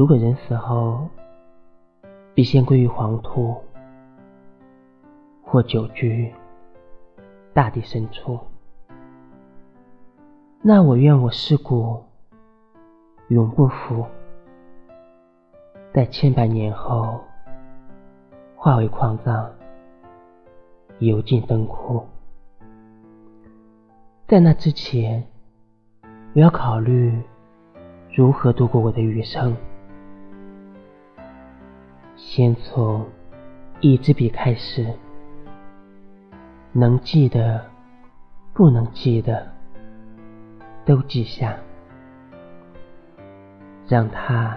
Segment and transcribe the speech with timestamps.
[0.00, 1.06] 如果人死后
[2.32, 3.54] 必先归于黄土，
[5.42, 6.32] 或久居
[7.52, 8.40] 大地深处，
[10.62, 12.02] 那我愿我尸骨
[13.28, 14.06] 永不腐，
[15.92, 17.20] 待千百年后
[18.56, 19.52] 化为矿藏，
[21.00, 22.02] 油尽灯枯。
[24.26, 25.22] 在那之前，
[26.32, 27.20] 我要考虑
[28.10, 29.54] 如何度过我的余生。
[32.22, 33.04] 先从
[33.80, 34.86] 一支笔开始，
[36.72, 37.64] 能记的、
[38.52, 39.50] 不能记的
[40.84, 41.56] 都记下，
[43.88, 44.56] 让它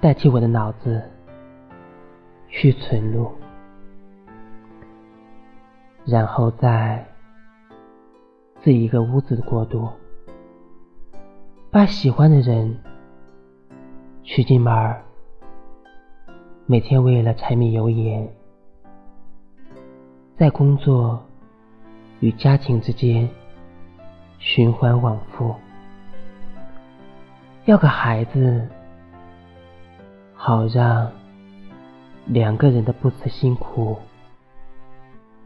[0.00, 1.02] 代替我的脑子
[2.48, 3.32] 去存录，
[6.04, 7.04] 然后再。
[8.62, 9.86] 自一个屋子的国度，
[11.70, 12.78] 把喜欢的人
[14.22, 15.04] 娶进门儿，
[16.66, 18.26] 每天为了柴米油盐，
[20.34, 21.22] 在工作
[22.20, 23.28] 与家庭之间
[24.38, 25.54] 循环往复，
[27.66, 28.66] 要个孩子，
[30.32, 31.12] 好让
[32.24, 33.98] 两个人的不辞辛苦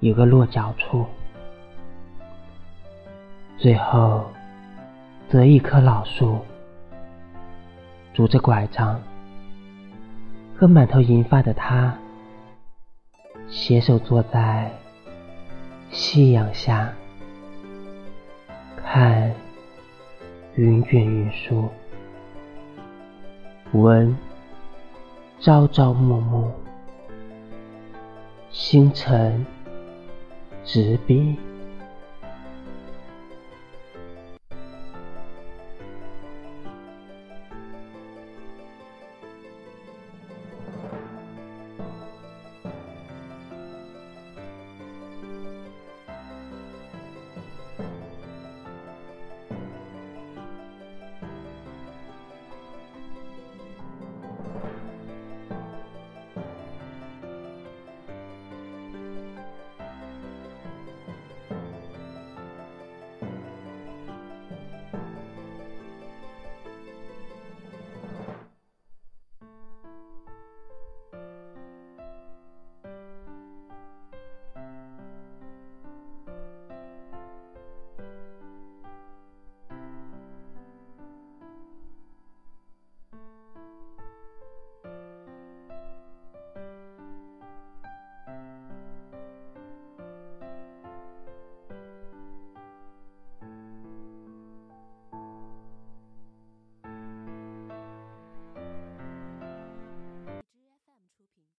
[0.00, 1.06] 有个落脚处。
[3.56, 4.24] 最后，
[5.28, 6.40] 择一棵老树，
[8.12, 9.00] 拄着拐杖，
[10.56, 11.92] 和满头银发的他，
[13.48, 14.70] 携手坐在
[15.90, 16.92] 夕阳下，
[18.76, 19.34] 看
[20.54, 21.68] 云卷云舒，
[23.72, 24.16] 闻
[25.40, 26.50] 朝朝暮暮，
[28.50, 29.44] 星辰
[30.64, 31.36] 执笔。